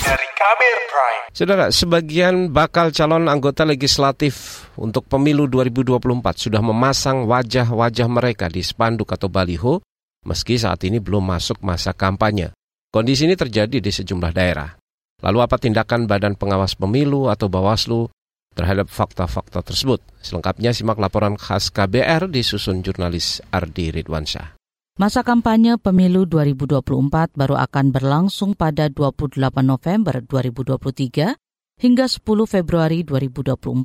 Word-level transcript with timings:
Dari 0.00 0.28
Kabir 0.32 0.76
Prime. 0.88 1.24
Saudara, 1.36 1.68
sebagian 1.68 2.48
bakal 2.48 2.96
calon 2.96 3.28
anggota 3.28 3.68
legislatif 3.68 4.64
untuk 4.80 5.04
pemilu 5.04 5.44
2024 5.52 6.48
sudah 6.48 6.64
memasang 6.64 7.28
wajah-wajah 7.28 8.08
mereka 8.08 8.48
di 8.48 8.64
spanduk 8.64 9.12
atau 9.12 9.28
baliho, 9.28 9.84
meski 10.24 10.56
saat 10.56 10.80
ini 10.88 10.96
belum 10.96 11.28
masuk 11.28 11.60
masa 11.60 11.92
kampanye. 11.92 12.56
Kondisi 12.88 13.28
ini 13.28 13.36
terjadi 13.36 13.84
di 13.84 13.92
sejumlah 13.92 14.32
daerah. 14.32 14.72
Lalu 15.20 15.38
apa 15.44 15.60
tindakan 15.60 16.08
Badan 16.08 16.32
Pengawas 16.32 16.72
Pemilu 16.72 17.28
atau 17.28 17.52
Bawaslu 17.52 18.08
terhadap 18.56 18.88
fakta-fakta 18.88 19.60
tersebut? 19.60 20.00
Selengkapnya 20.24 20.72
simak 20.72 20.96
laporan 20.96 21.36
khas 21.36 21.68
KBR 21.68 22.32
disusun 22.32 22.80
jurnalis 22.80 23.44
Ardi 23.52 23.92
Ridwansyah. 23.92 24.57
Masa 24.98 25.22
kampanye 25.22 25.78
pemilu 25.78 26.26
2024 26.26 27.38
baru 27.38 27.54
akan 27.54 27.94
berlangsung 27.94 28.58
pada 28.58 28.90
28 28.90 29.38
November 29.62 30.18
2023 30.26 31.38
hingga 31.78 32.04
10 32.10 32.18
Februari 32.50 33.06
2024 33.06 33.78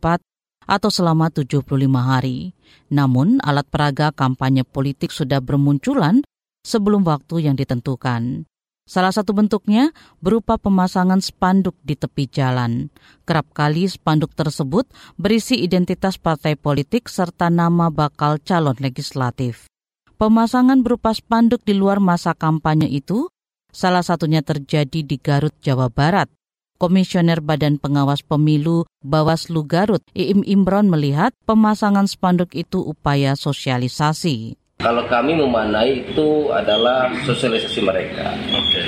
atau 0.66 0.90
selama 0.90 1.30
75 1.30 1.70
hari. 2.02 2.58
Namun, 2.90 3.38
alat 3.46 3.70
peraga 3.70 4.10
kampanye 4.10 4.66
politik 4.66 5.14
sudah 5.14 5.38
bermunculan 5.38 6.26
sebelum 6.66 7.06
waktu 7.06 7.46
yang 7.46 7.62
ditentukan. 7.62 8.50
Salah 8.90 9.14
satu 9.14 9.38
bentuknya 9.38 9.94
berupa 10.18 10.58
pemasangan 10.58 11.22
spanduk 11.22 11.78
di 11.86 11.94
tepi 11.94 12.26
jalan. 12.26 12.90
Kerap 13.30 13.54
kali 13.54 13.86
spanduk 13.86 14.34
tersebut 14.34 14.90
berisi 15.22 15.62
identitas 15.62 16.18
partai 16.18 16.58
politik 16.58 17.06
serta 17.06 17.54
nama 17.54 17.94
bakal 17.94 18.42
calon 18.42 18.82
legislatif. 18.82 19.70
Pemasangan 20.14 20.80
berupa 20.86 21.12
spanduk 21.12 21.66
di 21.66 21.74
luar 21.74 21.98
masa 21.98 22.38
kampanye 22.38 22.86
itu 22.86 23.28
salah 23.74 24.06
satunya 24.06 24.46
terjadi 24.46 25.02
di 25.02 25.18
Garut, 25.18 25.54
Jawa 25.60 25.90
Barat. 25.90 26.30
Komisioner 26.78 27.40
Badan 27.40 27.80
Pengawas 27.80 28.26
Pemilu 28.28 28.84
Bawaslu 29.00 29.64
Garut, 29.64 30.04
Iim 30.12 30.44
Imron 30.44 30.92
melihat 30.92 31.32
pemasangan 31.48 32.12
spanduk 32.12 32.52
itu 32.60 32.84
upaya 32.84 33.40
sosialisasi. 33.40 34.60
Kalau 34.84 35.08
kami 35.08 35.32
memanai 35.40 36.04
itu 36.12 36.52
adalah 36.52 37.08
sosialisasi 37.24 37.80
mereka, 37.88 38.36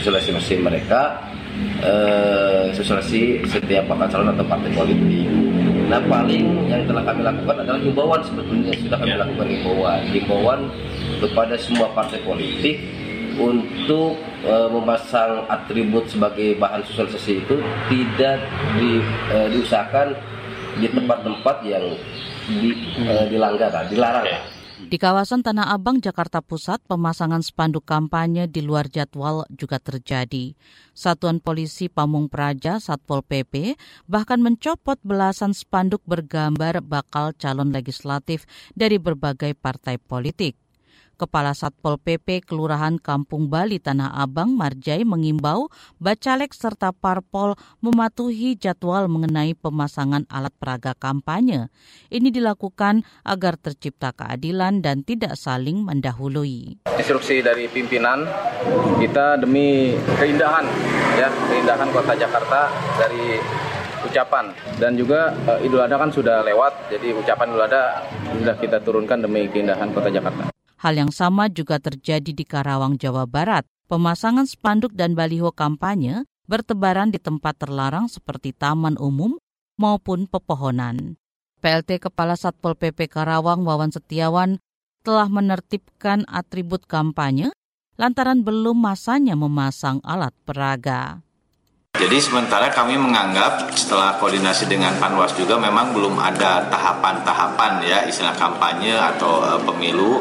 sosialisasi 0.03 0.59
mereka, 0.59 1.23
eh, 1.79 2.75
sosialisasi 2.75 3.47
setiap 3.47 3.87
bakal 3.87 4.11
calon 4.11 4.35
atau 4.35 4.43
partai 4.43 4.71
politik. 4.75 5.44
Nah 5.85 6.01
paling 6.09 6.65
yang 6.65 6.81
telah 6.89 7.03
kami 7.05 7.21
lakukan 7.21 7.55
adalah 7.61 7.81
himbauan 7.81 8.21
sebetulnya. 8.25 8.71
Sudah 8.81 8.97
kami 8.97 9.13
lakukan 9.13 9.47
himbauan, 9.47 10.01
himbauan 10.09 10.59
kepada 11.21 11.55
semua 11.61 11.87
partai 11.93 12.19
politik 12.25 12.81
untuk 13.35 14.15
e, 14.47 14.53
memasang 14.71 15.43
atribut 15.51 16.07
sebagai 16.07 16.55
bahan 16.55 16.81
sosialisasi 16.87 17.43
itu 17.43 17.55
tidak 17.91 18.39
di, 18.79 19.03
e, 19.29 19.37
diusahakan 19.51 20.15
di 20.79 20.87
tempat-tempat 20.87 21.55
yang 21.67 21.85
di, 22.47 22.71
e, 22.95 23.13
dilanggar, 23.27 23.71
dilarang. 23.91 24.54
Di 24.85 25.01
kawasan 25.01 25.41
Tanah 25.41 25.73
Abang, 25.73 25.97
Jakarta 25.97 26.45
Pusat, 26.45 26.85
pemasangan 26.85 27.41
spanduk 27.41 27.89
kampanye 27.89 28.45
di 28.45 28.61
luar 28.61 28.85
jadwal 28.85 29.41
juga 29.49 29.81
terjadi. 29.81 30.53
Satuan 30.93 31.41
Polisi 31.41 31.89
Pamung 31.89 32.29
Praja, 32.29 32.77
Satpol 32.77 33.25
PP, 33.25 33.81
bahkan 34.05 34.37
mencopot 34.45 35.01
belasan 35.01 35.57
spanduk 35.57 36.05
bergambar 36.05 36.85
bakal 36.85 37.33
calon 37.33 37.73
legislatif 37.73 38.45
dari 38.77 39.01
berbagai 39.01 39.57
partai 39.57 39.97
politik. 39.97 40.53
Kepala 41.15 41.55
Satpol 41.55 41.95
PP 41.95 42.43
Kelurahan 42.43 42.99
Kampung 42.99 43.47
Bali 43.47 43.79
Tanah 43.79 44.11
Abang 44.19 44.51
Marjai 44.53 45.07
mengimbau 45.07 45.71
bacalek 45.97 46.51
serta 46.51 46.91
parpol 46.91 47.55
mematuhi 47.79 48.59
jadwal 48.59 49.07
mengenai 49.07 49.55
pemasangan 49.55 50.27
alat 50.27 50.51
peraga 50.59 50.91
kampanye. 50.91 51.71
Ini 52.11 52.29
dilakukan 52.29 53.07
agar 53.23 53.55
tercipta 53.55 54.11
keadilan 54.11 54.83
dan 54.83 55.07
tidak 55.07 55.39
saling 55.39 55.81
mendahului. 55.87 56.83
Instruksi 56.99 57.39
dari 57.39 57.71
pimpinan 57.71 58.27
kita 58.99 59.39
demi 59.39 59.95
keindahan 60.19 60.67
ya, 61.15 61.31
keindahan 61.47 61.89
kota 61.95 62.13
Jakarta 62.19 62.67
dari 62.99 63.39
ucapan 64.05 64.53
dan 64.77 64.93
juga 64.93 65.33
uh, 65.49 65.59
Idul 65.65 65.81
Adha 65.81 65.97
kan 65.97 66.13
sudah 66.13 66.45
lewat 66.45 66.93
jadi 66.93 67.11
ucapan 67.17 67.51
Idul 67.51 67.65
Adha 67.65 67.83
sudah 68.37 68.55
kita 68.61 68.77
turunkan 68.85 69.25
demi 69.25 69.49
keindahan 69.49 69.89
kota 69.91 70.13
Jakarta. 70.13 70.54
Hal 70.79 70.99
yang 70.99 71.11
sama 71.11 71.47
juga 71.47 71.79
terjadi 71.79 72.31
di 72.35 72.43
Karawang, 72.43 72.99
Jawa 72.99 73.23
Barat. 73.23 73.63
Pemasangan 73.85 74.49
spanduk 74.49 74.97
dan 74.97 75.13
baliho 75.13 75.53
kampanye 75.53 76.25
bertebaran 76.49 77.13
di 77.13 77.21
tempat 77.21 77.61
terlarang 77.61 78.09
seperti 78.09 78.49
taman 78.49 78.97
umum 78.97 79.37
maupun 79.77 80.25
pepohonan. 80.25 81.21
PLT 81.61 82.09
Kepala 82.09 82.33
Satpol 82.33 82.73
PP 82.73 83.09
Karawang 83.09 83.61
Wawan 83.61 83.93
Setiawan 83.93 84.57
telah 85.05 85.29
menertibkan 85.29 86.25
atribut 86.25 86.89
kampanye 86.89 87.53
lantaran 87.95 88.41
belum 88.41 88.75
masanya 88.75 89.37
memasang 89.37 90.01
alat 90.01 90.33
peraga. 90.43 91.21
Jadi 91.95 92.19
sementara 92.19 92.67
kami 92.75 92.99
menganggap 92.99 93.71
setelah 93.71 94.19
koordinasi 94.19 94.67
dengan 94.67 94.99
Panwas 94.99 95.31
juga 95.31 95.55
memang 95.55 95.95
belum 95.95 96.19
ada 96.19 96.67
tahapan-tahapan 96.67 97.87
ya 97.87 98.03
istilah 98.03 98.35
kampanye 98.35 98.91
atau 98.99 99.39
e, 99.39 99.51
pemilu 99.63 100.19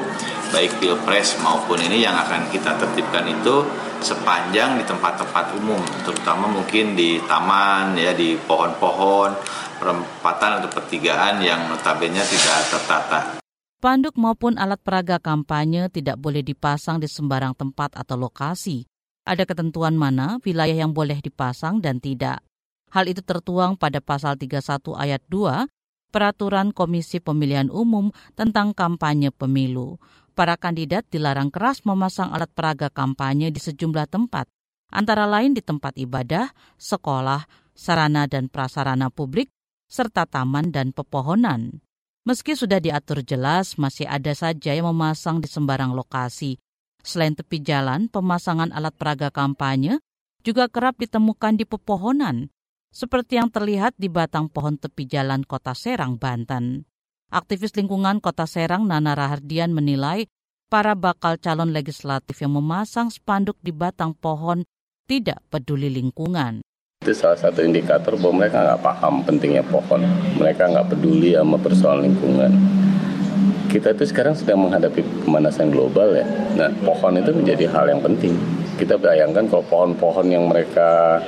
baik 0.54 0.78
pilpres 0.78 1.34
maupun 1.42 1.82
ini 1.82 2.06
yang 2.06 2.14
akan 2.14 2.46
kita 2.54 2.78
tertibkan 2.78 3.26
itu 3.26 3.66
sepanjang 3.98 4.78
di 4.78 4.86
tempat-tempat 4.86 5.58
umum, 5.58 5.82
terutama 6.06 6.46
mungkin 6.46 6.94
di 6.94 7.18
taman, 7.26 7.98
ya 7.98 8.14
di 8.14 8.38
pohon-pohon, 8.38 9.34
perempatan 9.82 10.62
atau 10.62 10.70
pertigaan 10.70 11.42
yang 11.42 11.66
notabene 11.66 12.22
tidak 12.22 12.70
tertata. 12.70 13.18
Panduk 13.82 14.14
maupun 14.14 14.54
alat 14.54 14.78
peraga 14.78 15.18
kampanye 15.18 15.90
tidak 15.90 16.22
boleh 16.22 16.46
dipasang 16.46 17.02
di 17.02 17.10
sembarang 17.10 17.58
tempat 17.58 17.98
atau 17.98 18.14
lokasi. 18.14 18.86
Ada 19.26 19.50
ketentuan 19.50 19.98
mana 19.98 20.38
wilayah 20.46 20.86
yang 20.86 20.94
boleh 20.94 21.18
dipasang 21.18 21.82
dan 21.82 21.98
tidak. 21.98 22.40
Hal 22.94 23.10
itu 23.10 23.26
tertuang 23.26 23.74
pada 23.74 23.98
pasal 23.98 24.38
31 24.38 24.62
ayat 24.94 25.20
2 25.26 25.66
Peraturan 26.14 26.70
Komisi 26.70 27.18
Pemilihan 27.18 27.74
Umum 27.74 28.14
tentang 28.38 28.70
kampanye 28.70 29.34
pemilu 29.34 29.98
para 30.34 30.58
kandidat 30.58 31.06
dilarang 31.08 31.48
keras 31.48 31.86
memasang 31.86 32.34
alat 32.34 32.50
peraga 32.50 32.90
kampanye 32.90 33.54
di 33.54 33.62
sejumlah 33.62 34.10
tempat, 34.10 34.50
antara 34.90 35.24
lain 35.30 35.54
di 35.54 35.62
tempat 35.62 35.94
ibadah, 35.94 36.50
sekolah, 36.74 37.46
sarana 37.72 38.26
dan 38.26 38.50
prasarana 38.50 39.08
publik, 39.08 39.48
serta 39.86 40.26
taman 40.26 40.74
dan 40.74 40.90
pepohonan. 40.90 41.78
Meski 42.26 42.58
sudah 42.58 42.82
diatur 42.82 43.22
jelas, 43.22 43.78
masih 43.78 44.10
ada 44.10 44.34
saja 44.34 44.74
yang 44.74 44.90
memasang 44.90 45.38
di 45.38 45.48
sembarang 45.48 45.94
lokasi. 45.94 46.58
Selain 47.04 47.36
tepi 47.36 47.60
jalan, 47.60 48.08
pemasangan 48.08 48.72
alat 48.72 48.96
peraga 48.96 49.28
kampanye 49.28 50.00
juga 50.40 50.68
kerap 50.68 50.96
ditemukan 51.00 51.56
di 51.56 51.64
pepohonan, 51.68 52.48
seperti 52.94 53.36
yang 53.36 53.52
terlihat 53.52 53.92
di 54.00 54.08
batang 54.08 54.48
pohon 54.48 54.80
tepi 54.80 55.04
jalan 55.04 55.44
Kota 55.44 55.76
Serang, 55.76 56.16
Banten. 56.16 56.88
Aktivis 57.34 57.74
lingkungan 57.74 58.22
Kota 58.22 58.46
Serang 58.46 58.86
Nana 58.86 59.18
Rahardian 59.18 59.74
menilai 59.74 60.30
para 60.70 60.94
bakal 60.94 61.34
calon 61.34 61.74
legislatif 61.74 62.38
yang 62.38 62.54
memasang 62.54 63.10
spanduk 63.10 63.58
di 63.58 63.74
batang 63.74 64.14
pohon 64.14 64.62
tidak 65.10 65.42
peduli 65.50 65.90
lingkungan. 65.90 66.62
Itu 67.02 67.10
salah 67.10 67.34
satu 67.34 67.66
indikator 67.66 68.14
bahwa 68.22 68.46
mereka 68.46 68.62
nggak 68.62 68.82
paham 68.86 69.26
pentingnya 69.26 69.66
pohon. 69.66 70.06
Mereka 70.38 70.78
nggak 70.78 70.94
peduli 70.94 71.34
sama 71.34 71.58
persoalan 71.58 72.06
lingkungan. 72.06 72.52
Kita 73.66 73.98
itu 73.98 74.14
sekarang 74.14 74.38
sedang 74.38 74.70
menghadapi 74.70 75.02
pemanasan 75.26 75.74
global 75.74 76.14
ya. 76.14 76.22
Nah, 76.54 76.70
pohon 76.86 77.18
itu 77.18 77.34
menjadi 77.34 77.66
hal 77.66 77.90
yang 77.90 77.98
penting. 77.98 78.38
Kita 78.78 78.94
bayangkan 78.94 79.50
kalau 79.50 79.66
pohon-pohon 79.66 80.30
yang 80.30 80.46
mereka 80.46 81.18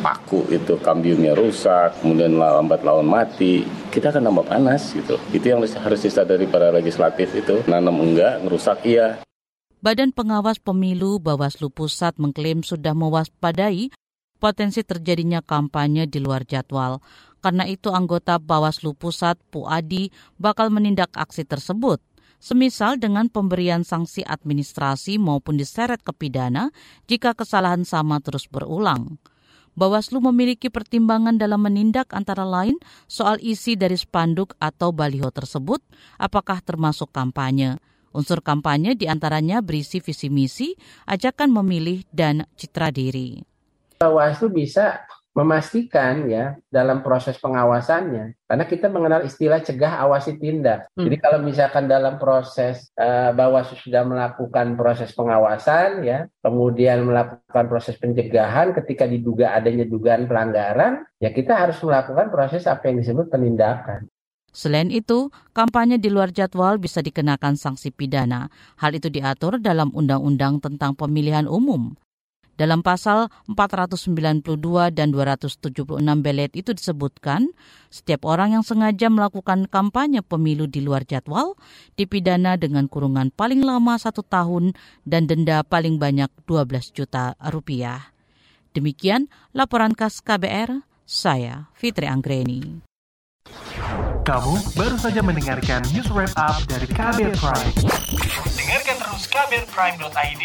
paku 0.00 0.48
itu 0.48 0.80
kambiumnya 0.80 1.36
rusak, 1.36 2.00
kemudian 2.00 2.40
lambat 2.40 2.80
laun 2.80 3.04
mati, 3.04 3.68
kita 3.90 4.14
akan 4.14 4.30
tambah 4.30 4.46
panas 4.46 4.94
gitu. 4.94 5.18
Itu 5.34 5.50
yang 5.50 5.60
harus 5.60 6.00
disadari 6.00 6.46
para 6.46 6.70
legislatif 6.70 7.34
itu, 7.34 7.60
nanam 7.66 7.98
enggak, 7.98 8.40
ngerusak 8.46 8.86
iya. 8.86 9.20
Badan 9.82 10.14
Pengawas 10.14 10.62
Pemilu 10.62 11.18
Bawaslu 11.18 11.72
Pusat 11.72 12.20
mengklaim 12.22 12.62
sudah 12.62 12.94
mewaspadai 12.94 13.90
potensi 14.38 14.86
terjadinya 14.86 15.42
kampanye 15.42 16.06
di 16.06 16.22
luar 16.22 16.46
jadwal. 16.46 17.02
Karena 17.40 17.64
itu 17.64 17.88
anggota 17.88 18.36
Bawaslu 18.36 18.92
Pusat 18.92 19.40
Puadi 19.48 20.12
bakal 20.36 20.68
menindak 20.68 21.10
aksi 21.16 21.48
tersebut 21.48 21.98
semisal 22.40 22.96
dengan 22.96 23.28
pemberian 23.28 23.84
sanksi 23.84 24.24
administrasi 24.24 25.20
maupun 25.20 25.60
diseret 25.60 26.00
ke 26.00 26.10
pidana 26.16 26.72
jika 27.04 27.36
kesalahan 27.36 27.84
sama 27.84 28.18
terus 28.24 28.48
berulang. 28.48 29.20
Bawaslu 29.78 30.18
memiliki 30.18 30.68
pertimbangan 30.68 31.38
dalam 31.38 31.62
menindak 31.62 32.10
antara 32.10 32.42
lain 32.42 32.76
soal 33.06 33.38
isi 33.38 33.78
dari 33.78 33.94
spanduk 33.94 34.58
atau 34.58 34.90
baliho 34.90 35.30
tersebut, 35.30 35.80
apakah 36.18 36.58
termasuk 36.60 37.14
kampanye. 37.14 37.78
Unsur 38.10 38.42
kampanye 38.42 38.98
di 38.98 39.06
antaranya 39.06 39.62
berisi 39.62 40.02
visi 40.02 40.26
misi, 40.26 40.74
ajakan 41.06 41.54
memilih, 41.54 42.02
dan 42.10 42.42
citra 42.58 42.90
diri. 42.90 43.38
Bawaslu 44.02 44.50
bisa 44.50 45.06
memastikan 45.30 46.26
ya 46.26 46.58
dalam 46.66 47.06
proses 47.06 47.38
pengawasannya 47.38 48.34
karena 48.50 48.64
kita 48.66 48.90
mengenal 48.90 49.22
istilah 49.22 49.62
cegah 49.62 50.02
awasi 50.02 50.34
tindak. 50.42 50.90
Hmm. 50.98 51.06
Jadi 51.06 51.16
kalau 51.22 51.38
misalkan 51.38 51.86
dalam 51.86 52.18
proses 52.18 52.90
uh, 52.98 53.30
Bawaslu 53.30 53.78
sudah 53.78 54.02
melakukan 54.02 54.74
proses 54.74 55.14
pengawasan 55.14 56.02
ya, 56.02 56.26
kemudian 56.42 57.06
melakukan 57.06 57.66
proses 57.70 57.94
pencegahan 57.94 58.74
ketika 58.74 59.06
diduga 59.06 59.54
adanya 59.54 59.86
dugaan 59.86 60.26
pelanggaran, 60.26 61.06
ya 61.22 61.30
kita 61.30 61.54
harus 61.54 61.78
melakukan 61.86 62.26
proses 62.34 62.66
apa 62.66 62.90
yang 62.90 62.98
disebut 62.98 63.30
penindakan. 63.30 64.10
Selain 64.50 64.90
itu, 64.90 65.30
kampanye 65.54 66.02
di 66.02 66.10
luar 66.10 66.34
jadwal 66.34 66.74
bisa 66.82 66.98
dikenakan 66.98 67.54
sanksi 67.54 67.94
pidana. 67.94 68.50
Hal 68.82 68.98
itu 68.98 69.06
diatur 69.06 69.62
dalam 69.62 69.94
Undang-Undang 69.94 70.58
tentang 70.58 70.98
Pemilihan 70.98 71.46
Umum. 71.46 71.94
Dalam 72.60 72.84
pasal 72.84 73.32
492 73.48 74.44
dan 74.92 75.08
276 75.08 75.96
belet 76.20 76.52
itu 76.52 76.76
disebutkan, 76.76 77.56
setiap 77.88 78.28
orang 78.28 78.52
yang 78.52 78.60
sengaja 78.60 79.08
melakukan 79.08 79.64
kampanye 79.64 80.20
pemilu 80.20 80.68
di 80.68 80.84
luar 80.84 81.08
jadwal 81.08 81.56
dipidana 81.96 82.60
dengan 82.60 82.84
kurungan 82.84 83.32
paling 83.32 83.64
lama 83.64 83.96
satu 83.96 84.20
tahun 84.20 84.76
dan 85.08 85.24
denda 85.24 85.64
paling 85.64 85.96
banyak 85.96 86.28
12 86.44 86.92
juta 86.92 87.32
rupiah. 87.48 88.12
Demikian 88.76 89.32
laporan 89.56 89.96
khas 89.96 90.20
KBR, 90.20 90.84
saya 91.08 91.72
Fitri 91.72 92.04
Anggreni. 92.04 92.84
Kamu 94.20 94.76
baru 94.76 95.00
saja 95.00 95.24
mendengarkan 95.24 95.80
news 95.96 96.12
wrap 96.12 96.28
up 96.36 96.60
dari 96.68 96.84
KBR 96.84 97.40
Prime. 97.40 97.72
Dengarkan 98.52 98.96
terus 99.00 99.24
kbrprime.id, 99.32 100.44